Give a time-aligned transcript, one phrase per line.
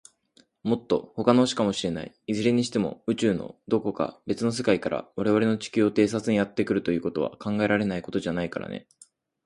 [0.63, 2.15] もっと、ほかの星かもしれない。
[2.25, 8.87] いずれにしても、宇宙の、どこか、べつの世界から、われわれの地球を偵察にやってくるということは、考えられないことじゃないからね。